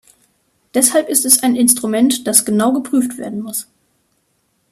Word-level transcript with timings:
Deshalb 0.73 1.09
ist 1.09 1.25
es 1.25 1.43
ein 1.43 1.55
Instrument, 1.55 2.25
dass 2.25 2.43
genau 2.43 2.73
geprüft 2.73 3.19
werden 3.19 3.39
muss. 3.41 3.67